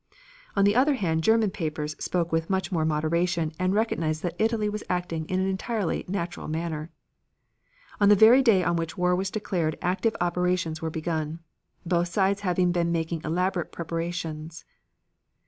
[0.55, 4.67] On the other hand German papers spoke with much more moderation and recognized that Italy
[4.67, 6.89] was acting in an entirely natural manner.
[7.99, 11.41] On the very day on which war was declared active operations were begun.
[11.85, 14.65] Both sides had been making elaborate preparations.